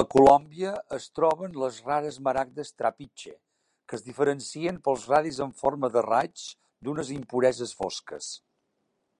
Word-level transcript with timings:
A 0.00 0.02
Colombia 0.12 0.70
es 0.98 1.08
troben 1.18 1.58
les 1.62 1.80
rares 1.88 2.18
maragdes 2.28 2.72
"trapiche", 2.82 3.32
que 3.90 3.98
es 4.00 4.06
diferencien 4.08 4.80
pels 4.88 5.04
radis 5.12 5.42
en 5.48 5.54
forma 5.62 5.94
de 5.98 6.08
raigs 6.10 6.48
d'unes 6.88 7.12
impureses 7.20 7.76
fosques. 7.82 8.32